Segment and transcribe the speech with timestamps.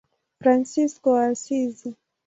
[0.39, 1.89] Fransisko wa Asizi.